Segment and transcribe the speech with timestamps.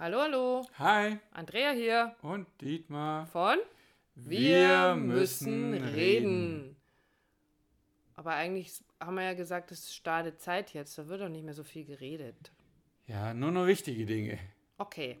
[0.00, 0.64] Hallo, hallo.
[0.78, 1.18] Hi.
[1.32, 2.14] Andrea hier.
[2.22, 3.26] Und Dietmar.
[3.26, 3.56] Von
[4.14, 5.88] Wir, müssen reden.
[5.94, 6.76] reden.
[8.14, 10.96] Aber eigentlich haben wir ja gesagt, es startet Zeit jetzt.
[10.98, 12.52] Da wird doch nicht mehr so viel geredet.
[13.08, 14.38] Ja, nur noch wichtige Dinge.
[14.76, 15.18] Okay.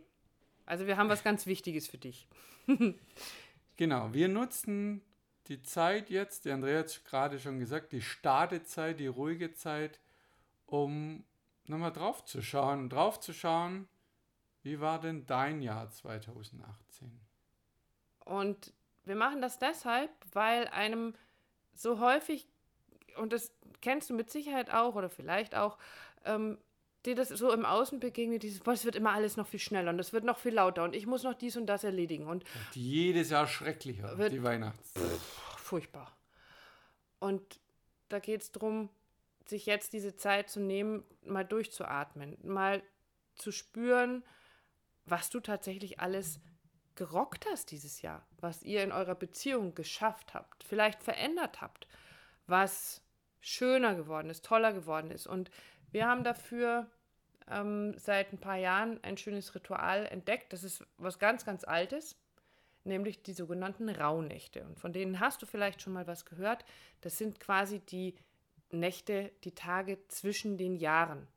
[0.64, 2.28] Also wir haben was ganz Wichtiges für dich.
[3.76, 5.02] Genau, wir nutzen
[5.46, 10.00] die Zeit jetzt, der Andrea hat es gerade schon gesagt, die Startezeit, die ruhige Zeit,
[10.66, 11.22] um
[11.66, 12.88] nochmal drauf zu schauen.
[12.90, 13.86] Drauf zu schauen,
[14.62, 17.10] wie war denn dein Jahr 2018?
[18.24, 18.72] Und
[19.04, 21.14] wir machen das deshalb, weil einem
[21.74, 22.46] so häufig,
[23.16, 25.78] und das kennst du mit Sicherheit auch oder vielleicht auch,
[26.24, 26.58] ähm,
[27.06, 29.90] dir das so im Außen begegnet, dieses, boah, es wird immer alles noch viel schneller
[29.90, 32.44] und es wird noch viel lauter und ich muss noch dies und das erledigen und
[32.74, 35.18] Die jedes Jahr schrecklicher, Wird- die Weihnachtszeit.
[35.56, 36.14] furchtbar.
[37.20, 37.60] Und
[38.08, 38.90] da geht es darum,
[39.46, 42.82] sich jetzt diese Zeit zu nehmen, mal durchzuatmen, mal
[43.36, 44.22] zu spüren,
[45.10, 46.40] was du tatsächlich alles
[46.94, 51.86] gerockt hast dieses Jahr, was ihr in eurer Beziehung geschafft habt, vielleicht verändert habt,
[52.46, 53.02] was
[53.40, 55.26] schöner geworden ist, toller geworden ist.
[55.26, 55.50] Und
[55.90, 56.90] wir haben dafür
[57.48, 60.52] ähm, seit ein paar Jahren ein schönes Ritual entdeckt.
[60.52, 62.16] Das ist was ganz, ganz Altes
[62.88, 64.64] nämlich die sogenannten Rauhnächte.
[64.64, 66.64] Und von denen hast du vielleicht schon mal was gehört.
[67.00, 68.16] Das sind quasi die
[68.70, 71.28] Nächte, die Tage zwischen den Jahren.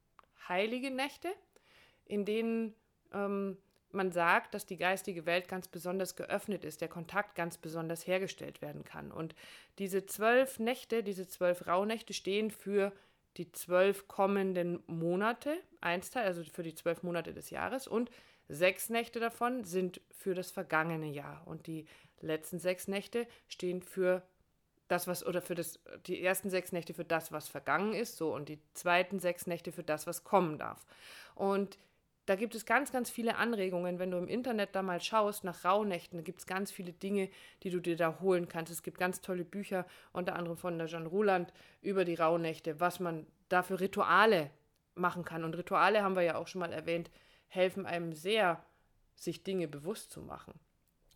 [0.48, 1.30] Heilige Nächte,
[2.06, 2.74] in denen
[3.14, 3.58] ähm,
[3.94, 8.62] man sagt, dass die geistige Welt ganz besonders geöffnet ist, der Kontakt ganz besonders hergestellt
[8.62, 9.12] werden kann.
[9.12, 9.36] Und
[9.80, 12.92] diese zwölf Nächte, diese zwölf Rauhnächte stehen für
[13.38, 18.12] die zwölf kommenden Monate, Einsteil, also für die zwölf Monate des Jahres und
[18.52, 21.86] Sechs Nächte davon sind für das vergangene Jahr und die
[22.20, 24.24] letzten sechs Nächte stehen für
[24.90, 28.36] das, was, oder für das, die ersten sechs Nächte für das, was vergangen ist, so,
[28.36, 30.86] und die zweiten sechs Nächte für das, was kommen darf.
[31.34, 31.78] Und
[32.26, 34.00] da gibt es ganz, ganz viele Anregungen.
[34.00, 37.30] Wenn du im Internet da mal schaust nach Rauhnächten, da gibt es ganz viele Dinge,
[37.64, 38.72] die du dir da holen kannst.
[38.72, 43.00] Es gibt ganz tolle Bücher, unter anderem von der Jeanne Ruland, über die Rauhnächte, was
[43.00, 44.52] man da für Rituale
[44.96, 45.44] machen kann.
[45.44, 47.10] Und Rituale haben wir ja auch schon mal erwähnt,
[47.48, 48.64] helfen einem sehr,
[49.16, 50.54] sich Dinge bewusst zu machen.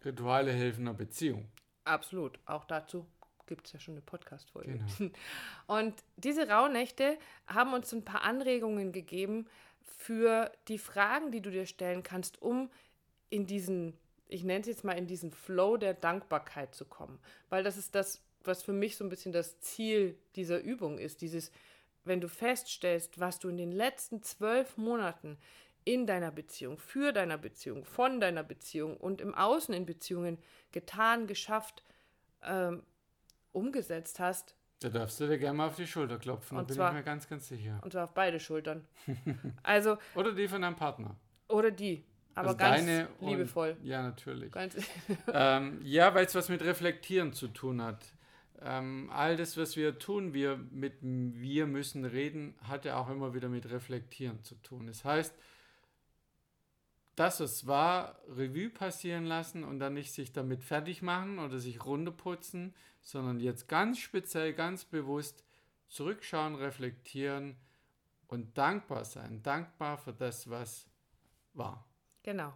[0.03, 1.49] Rituale helfen einer Beziehung.
[1.83, 2.39] Absolut.
[2.45, 3.05] Auch dazu
[3.45, 4.79] gibt es ja schon eine Podcast-Folge.
[4.97, 5.11] Genau.
[5.67, 7.17] Und diese Rauhnächte
[7.47, 9.47] haben uns ein paar Anregungen gegeben
[9.85, 12.69] für die Fragen, die du dir stellen kannst, um
[13.29, 13.97] in diesen,
[14.27, 17.19] ich nenne es jetzt mal, in diesen Flow der Dankbarkeit zu kommen.
[17.49, 21.21] Weil das ist das, was für mich so ein bisschen das Ziel dieser Übung ist.
[21.21, 21.51] Dieses,
[22.03, 25.37] wenn du feststellst, was du in den letzten zwölf Monaten
[25.83, 30.39] in deiner Beziehung, für deiner Beziehung, von deiner Beziehung und im Außen in Beziehungen
[30.71, 31.83] getan, geschafft,
[32.41, 32.83] ähm,
[33.51, 36.75] umgesetzt hast, Da darfst du dir gerne mal auf die Schulter klopfen, da Und bin
[36.75, 37.79] zwar- ich mir ganz, ganz sicher.
[37.83, 38.85] und zwar auf beide Schultern.
[39.63, 41.15] Also, Oder die von deinem Partner.
[41.47, 42.03] oder die,
[42.35, 43.77] aber Also ganz deine und- liebevoll.
[43.83, 44.51] Ja, natürlich.
[45.33, 48.05] Ähm, ja, weil es was mit Reflektieren zu tun hat.
[48.61, 53.33] Ähm, all das, was wir tun, wir mit wir müssen reden, hat ja auch immer
[53.33, 54.87] wieder mit Reflektieren zu tun.
[54.87, 55.33] Das heißt,
[57.15, 61.85] das, was war, Revue passieren lassen und dann nicht sich damit fertig machen oder sich
[61.85, 65.45] runterputzen, sondern jetzt ganz speziell, ganz bewusst
[65.87, 67.55] zurückschauen, reflektieren
[68.27, 69.41] und dankbar sein.
[69.43, 70.87] Dankbar für das, was
[71.53, 71.87] war.
[72.23, 72.53] genau.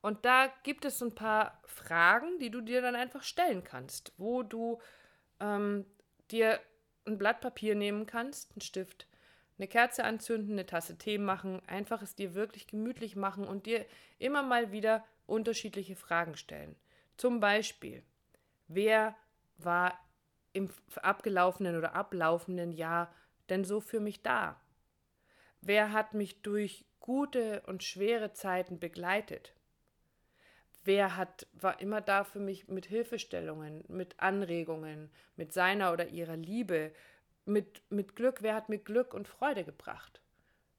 [0.00, 4.44] Und da gibt es ein paar Fragen, die du dir dann einfach stellen kannst, wo
[4.44, 4.80] du
[5.40, 5.86] ähm,
[6.30, 6.60] dir
[7.04, 9.07] ein Blatt Papier nehmen kannst, einen Stift,
[9.58, 13.84] eine Kerze anzünden, eine Tasse Tee machen, einfach es dir wirklich gemütlich machen und dir
[14.18, 16.76] immer mal wieder unterschiedliche Fragen stellen.
[17.16, 18.02] Zum Beispiel,
[18.68, 19.16] wer
[19.58, 19.98] war
[20.52, 20.70] im
[21.02, 23.12] abgelaufenen oder ablaufenden Jahr
[23.48, 24.60] denn so für mich da?
[25.60, 29.54] Wer hat mich durch gute und schwere Zeiten begleitet?
[30.84, 36.36] Wer hat, war immer da für mich mit Hilfestellungen, mit Anregungen, mit seiner oder ihrer
[36.36, 36.92] Liebe,
[37.48, 38.42] mit, mit Glück?
[38.42, 40.20] Wer hat mir Glück und Freude gebracht?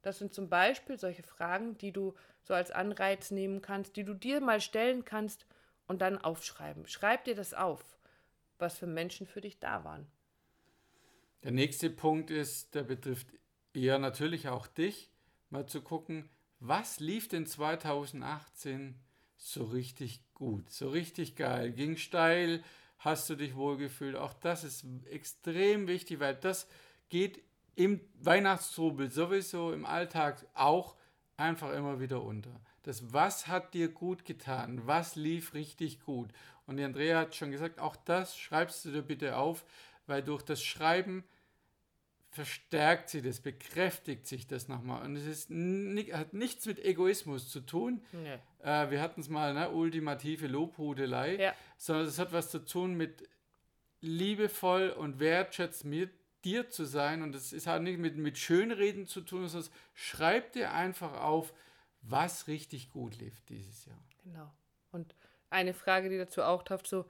[0.02, 4.14] Das sind zum Beispiel solche Fragen, die du so als Anreiz nehmen kannst, die du
[4.14, 5.46] dir mal stellen kannst
[5.86, 6.86] und dann aufschreiben.
[6.86, 7.84] Schreib dir das auf,
[8.58, 10.06] was für Menschen für dich da waren.
[11.42, 13.28] Der nächste Punkt ist, der betrifft
[13.74, 15.10] eher natürlich auch dich,
[15.50, 16.28] mal zu gucken,
[16.60, 18.98] was lief denn 2018
[19.36, 22.62] so richtig gut, so richtig geil, ging steil,
[23.00, 24.14] hast du dich wohlgefühlt.
[24.14, 26.68] Auch das ist extrem wichtig, weil das
[27.08, 27.42] geht
[27.74, 30.96] im Weihnachtstrubel sowieso, im Alltag auch
[31.36, 32.60] einfach immer wieder unter.
[32.82, 34.86] Das Was hat dir gut getan?
[34.86, 36.30] Was lief richtig gut?
[36.66, 39.64] Und die Andrea hat schon gesagt, auch das schreibst du dir bitte auf,
[40.06, 41.24] weil durch das Schreiben
[42.30, 45.04] verstärkt sie das, bekräftigt sich das nochmal.
[45.04, 48.02] Und es ist hat nichts mit Egoismus zu tun.
[48.12, 48.38] Nee.
[48.62, 51.54] Äh, wir hatten es mal, ne, ultimative Lobhudelei, ja.
[51.76, 53.28] sondern es hat was zu tun mit
[54.00, 56.10] liebevoll und wertschätzt mit
[56.44, 57.22] dir zu sein.
[57.22, 61.52] Und es ist halt nicht mit, mit Schönreden zu tun, sondern schreib dir einfach auf,
[62.02, 64.02] was richtig gut lief dieses Jahr.
[64.24, 64.50] Genau.
[64.92, 65.14] Und
[65.50, 67.06] eine Frage, die dazu auch taucht, so,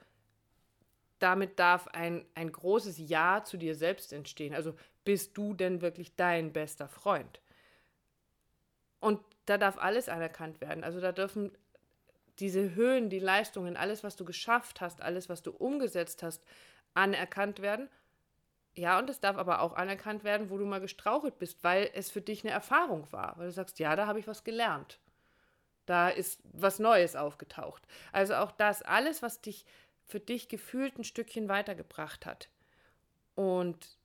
[1.22, 4.54] damit darf ein, ein großes Ja zu dir selbst entstehen.
[4.54, 4.74] Also
[5.04, 7.40] bist du denn wirklich dein bester Freund?
[8.98, 10.84] Und da darf alles anerkannt werden.
[10.84, 11.52] Also da dürfen
[12.38, 16.44] diese Höhen, die Leistungen, alles, was du geschafft hast, alles, was du umgesetzt hast,
[16.94, 17.88] anerkannt werden.
[18.74, 22.10] Ja, und es darf aber auch anerkannt werden, wo du mal gestrauchelt bist, weil es
[22.10, 23.36] für dich eine Erfahrung war.
[23.36, 25.00] Weil du sagst, ja, da habe ich was gelernt.
[25.86, 27.82] Da ist was Neues aufgetaucht.
[28.12, 29.66] Also auch das, alles, was dich
[30.10, 32.48] für dich gefühlt ein Stückchen weitergebracht hat.
[33.34, 33.98] Und,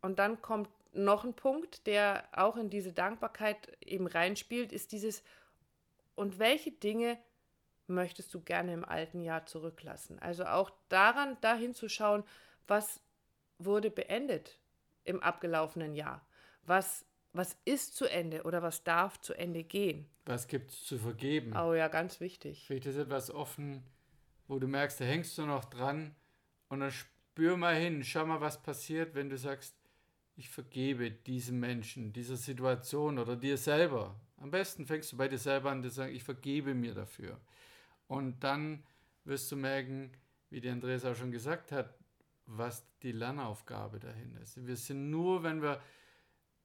[0.00, 5.22] und dann kommt noch ein Punkt, der auch in diese Dankbarkeit eben reinspielt, ist dieses,
[6.14, 7.18] und welche Dinge
[7.86, 10.18] möchtest du gerne im alten Jahr zurücklassen?
[10.20, 12.24] Also auch daran, dahin zu schauen,
[12.66, 13.00] was
[13.58, 14.58] wurde beendet
[15.04, 16.26] im abgelaufenen Jahr?
[16.62, 20.08] Was, was ist zu Ende oder was darf zu Ende gehen?
[20.24, 21.54] Was gibt es zu vergeben?
[21.56, 22.64] Oh ja, ganz wichtig.
[22.66, 23.82] Vielleicht ist etwas offen,
[24.46, 26.14] wo du merkst, da hängst du noch dran
[26.68, 29.74] und dann spür mal hin, schau mal, was passiert, wenn du sagst,
[30.36, 34.18] ich vergebe diesem Menschen, dieser Situation oder dir selber.
[34.38, 37.40] Am besten fängst du bei dir selber an, zu sagen, ich vergebe mir dafür.
[38.08, 38.82] Und dann
[39.24, 40.12] wirst du merken,
[40.50, 41.94] wie der Andreas auch schon gesagt hat,
[42.46, 44.66] was die Lernaufgabe dahin ist.
[44.66, 45.80] Wir sind nur, wenn wir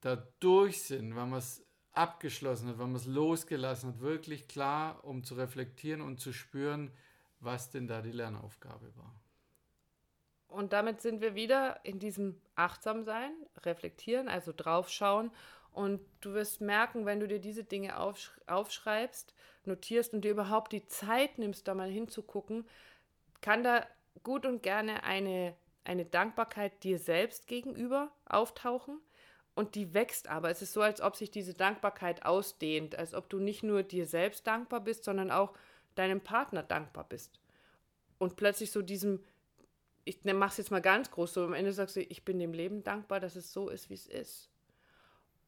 [0.01, 5.03] da durch sind, wenn wir es abgeschlossen hat, wenn man es losgelassen hat, wirklich klar,
[5.03, 6.91] um zu reflektieren und zu spüren,
[7.39, 9.15] was denn da die Lernaufgabe war.
[10.47, 13.31] Und damit sind wir wieder in diesem Achtsamsein,
[13.63, 15.31] reflektieren, also draufschauen.
[15.71, 17.97] Und du wirst merken, wenn du dir diese Dinge
[18.47, 22.67] aufschreibst, notierst und dir überhaupt die Zeit nimmst, da mal hinzugucken,
[23.41, 23.85] kann da
[24.23, 28.99] gut und gerne eine, eine Dankbarkeit dir selbst gegenüber auftauchen.
[29.53, 30.49] Und die wächst aber.
[30.49, 34.07] Es ist so, als ob sich diese Dankbarkeit ausdehnt, als ob du nicht nur dir
[34.07, 35.53] selbst dankbar bist, sondern auch
[35.95, 37.39] deinem Partner dankbar bist.
[38.17, 39.23] Und plötzlich so diesem,
[40.03, 42.53] ich ne, mach's jetzt mal ganz groß, so am Ende sagst du, ich bin dem
[42.53, 44.49] Leben dankbar, dass es so ist, wie es ist.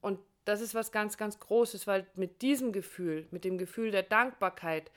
[0.01, 4.03] Und das ist was ganz, ganz Großes, weil mit diesem Gefühl, mit dem Gefühl der
[4.03, 4.91] Dankbarkeit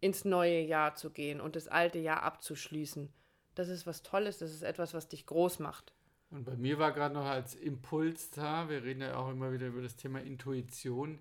[0.00, 3.12] ins neue Jahr zu gehen und das alte Jahr abzuschließen,
[3.54, 5.92] das ist was Tolles, das ist etwas, was dich groß macht.
[6.30, 9.66] Und bei mir war gerade noch als Impuls da, wir reden ja auch immer wieder
[9.66, 11.20] über das Thema Intuition,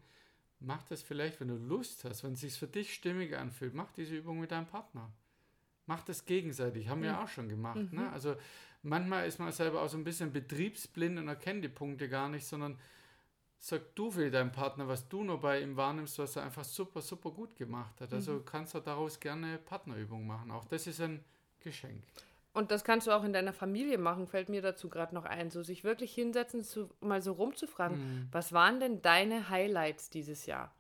[0.59, 3.91] Mach das vielleicht, wenn du Lust hast, wenn es sich für dich stimmig anfühlt, mach
[3.91, 5.11] diese Übung mit deinem Partner.
[5.85, 7.23] Mach das gegenseitig, haben wir ja.
[7.23, 7.77] auch schon gemacht.
[7.77, 7.89] Ne?
[7.91, 7.99] Mhm.
[7.99, 8.11] Ne?
[8.11, 8.35] Also
[8.81, 12.45] manchmal ist man selber auch so ein bisschen betriebsblind und erkennt die Punkte gar nicht,
[12.45, 12.77] sondern
[13.59, 17.01] sag du für deinem Partner, was du nur bei ihm wahrnimmst, was er einfach super,
[17.01, 18.13] super gut gemacht hat.
[18.13, 18.45] Also mhm.
[18.45, 20.51] kannst du daraus gerne Partnerübung machen.
[20.51, 21.23] Auch das ist ein
[21.59, 22.03] Geschenk.
[22.53, 25.51] Und das kannst du auch in deiner Familie machen, fällt mir dazu gerade noch ein.
[25.51, 28.27] So sich wirklich hinsetzen, zu, mal so rumzufragen, mhm.
[28.31, 30.73] was waren denn deine Highlights dieses Jahr?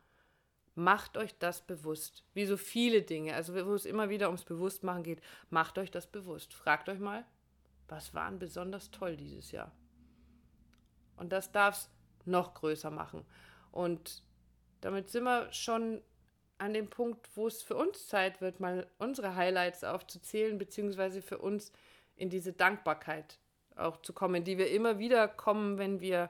[0.73, 2.23] Macht euch das bewusst.
[2.33, 6.07] Wie so viele Dinge, also wo es immer wieder ums Bewusstmachen geht, macht euch das
[6.07, 6.53] bewusst.
[6.53, 7.25] Fragt euch mal,
[7.87, 9.71] was waren besonders toll dieses Jahr?
[11.15, 11.89] Und das darf es
[12.25, 13.25] noch größer machen.
[13.71, 14.23] Und
[14.81, 16.01] damit sind wir schon
[16.57, 21.37] an dem Punkt, wo es für uns Zeit wird, mal unsere Highlights aufzuzählen, beziehungsweise für
[21.37, 21.71] uns
[22.15, 23.39] in diese Dankbarkeit
[23.75, 26.29] auch zu kommen, die wir immer wieder kommen, wenn wir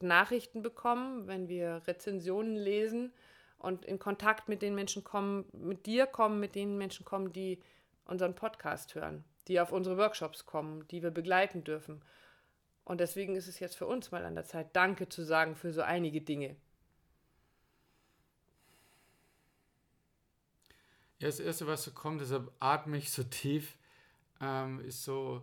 [0.00, 3.12] Nachrichten bekommen, wenn wir Rezensionen lesen
[3.58, 7.62] und in Kontakt mit den Menschen kommen, mit dir kommen, mit den Menschen kommen, die
[8.04, 12.02] unseren Podcast hören, die auf unsere Workshops kommen, die wir begleiten dürfen.
[12.84, 15.72] Und deswegen ist es jetzt für uns mal an der Zeit, Danke zu sagen für
[15.72, 16.56] so einige Dinge,
[21.24, 23.78] Ja, das Erste, was so kommt, deshalb atme ich so tief,
[24.42, 25.40] ähm, ist so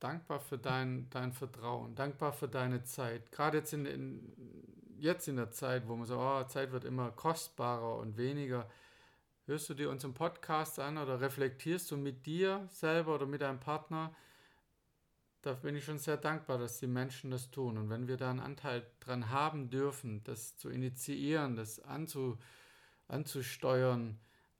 [0.00, 3.30] dankbar für dein, dein Vertrauen, dankbar für deine Zeit.
[3.30, 4.32] Gerade jetzt in, in,
[4.96, 8.66] jetzt in der Zeit, wo man so, oh, Zeit wird immer kostbarer und weniger.
[9.44, 13.60] Hörst du dir unseren Podcast an oder reflektierst du mit dir selber oder mit deinem
[13.60, 14.16] Partner?
[15.42, 17.76] Da bin ich schon sehr dankbar, dass die Menschen das tun.
[17.76, 22.38] Und wenn wir da einen Anteil dran haben dürfen, das zu initiieren, das anzu,
[23.06, 24.18] anzusteuern,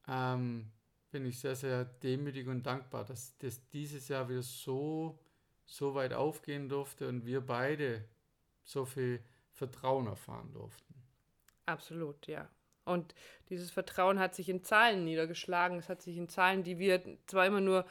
[0.08, 0.70] ähm,
[1.10, 5.18] bin ich sehr, sehr demütig und dankbar, dass das dieses Jahr wieder so,
[5.64, 8.04] so weit aufgehen durfte und wir beide
[8.64, 10.94] so viel Vertrauen erfahren durften.
[11.66, 12.48] Absolut, ja.
[12.84, 13.14] Und
[13.48, 15.78] dieses Vertrauen hat sich in Zahlen niedergeschlagen.
[15.78, 17.86] Es hat sich in Zahlen, die wir zwar immer nur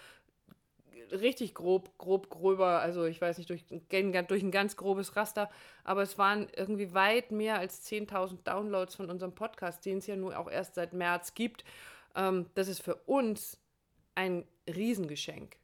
[1.11, 5.49] richtig grob, grob gröber, also ich weiß nicht, durch, durch ein ganz grobes Raster,
[5.83, 10.15] aber es waren irgendwie weit mehr als 10.000 Downloads von unserem Podcast, den es ja
[10.15, 11.63] nur auch erst seit März gibt.
[12.15, 13.57] Ähm, das ist für uns
[14.15, 15.57] ein Riesengeschenk,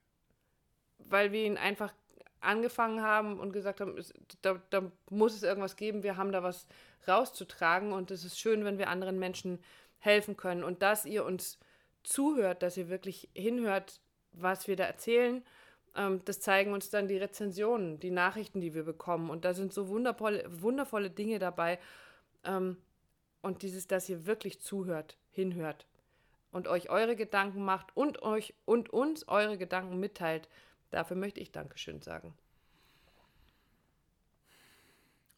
[0.97, 1.93] weil wir ihn einfach
[2.41, 6.41] angefangen haben und gesagt haben, es, da, da muss es irgendwas geben, wir haben da
[6.43, 6.67] was
[7.07, 9.59] rauszutragen und es ist schön, wenn wir anderen Menschen
[9.99, 11.59] helfen können und dass ihr uns
[12.03, 13.99] zuhört, dass ihr wirklich hinhört,
[14.31, 15.43] was wir da erzählen.
[15.95, 19.29] Ähm, das zeigen uns dann die Rezensionen, die Nachrichten, die wir bekommen.
[19.29, 21.79] Und da sind so wundervolle, wundervolle Dinge dabei.
[22.45, 22.77] Ähm,
[23.41, 25.85] und dieses, dass ihr wirklich zuhört, hinhört
[26.51, 30.49] und euch eure Gedanken macht und euch und uns eure Gedanken mitteilt.
[30.91, 32.33] Dafür möchte ich Dankeschön sagen.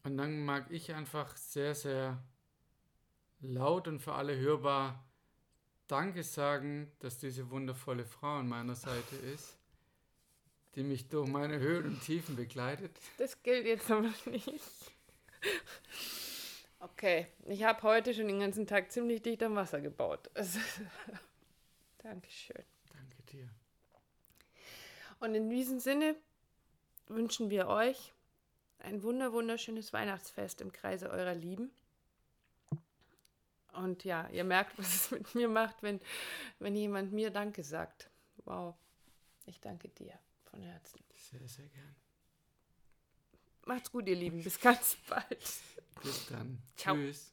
[0.04, 2.18] Und dann mag ich einfach sehr, sehr
[3.40, 5.04] laut und für alle hörbar
[5.86, 9.58] Danke sagen, dass diese wundervolle Frau an meiner Seite ist,
[10.74, 12.96] die mich durch meine Höhen und Tiefen begleitet.
[13.18, 14.60] Das gilt jetzt aber nicht.
[16.82, 20.28] Okay, ich habe heute schon den ganzen Tag ziemlich dicht am Wasser gebaut.
[21.98, 22.64] Dankeschön.
[22.92, 23.48] Danke dir.
[25.20, 26.16] Und in diesem Sinne
[27.06, 28.12] wünschen wir euch
[28.80, 31.70] ein wunder wunderschönes Weihnachtsfest im Kreise eurer Lieben.
[33.74, 36.00] Und ja, ihr merkt, was es mit mir macht, wenn,
[36.58, 38.10] wenn jemand mir Danke sagt.
[38.44, 38.74] Wow,
[39.46, 40.18] ich danke dir
[40.50, 40.98] von Herzen.
[41.14, 41.94] Sehr, sehr gern.
[43.66, 44.42] Macht's gut, ihr Lieben.
[44.42, 45.38] Bis ganz bald.
[46.02, 46.58] Bis dann.
[46.76, 46.96] Ciao.
[46.96, 47.32] Tschüss.